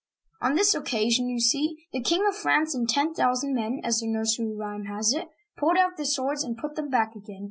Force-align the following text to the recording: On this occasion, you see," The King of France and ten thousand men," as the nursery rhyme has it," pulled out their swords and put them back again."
On 0.41 0.55
this 0.55 0.73
occasion, 0.73 1.29
you 1.29 1.39
see," 1.39 1.77
The 1.93 2.01
King 2.01 2.25
of 2.27 2.35
France 2.35 2.73
and 2.73 2.89
ten 2.89 3.13
thousand 3.13 3.53
men," 3.53 3.81
as 3.83 3.99
the 3.99 4.07
nursery 4.07 4.51
rhyme 4.51 4.85
has 4.85 5.13
it," 5.13 5.29
pulled 5.59 5.77
out 5.77 5.95
their 5.97 6.07
swords 6.07 6.43
and 6.43 6.57
put 6.57 6.73
them 6.73 6.89
back 6.89 7.15
again." 7.15 7.39